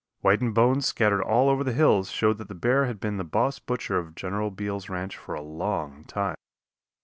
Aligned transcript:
Whitened 0.21 0.55
bones 0.55 0.87
scattered 0.87 1.21
all 1.23 1.47
over 1.47 1.63
the 1.63 1.73
hills 1.73 2.09
showed 2.09 2.39
that 2.39 2.47
the 2.47 2.55
bear 2.55 2.85
had 2.87 2.99
been 2.99 3.17
the 3.17 3.23
boss 3.23 3.59
butcher 3.59 3.99
of 3.99 4.15
General 4.15 4.49
Beal's 4.49 4.89
ranch 4.89 5.15
for 5.15 5.35
a 5.35 5.43
long 5.43 6.05
time. 6.05 6.37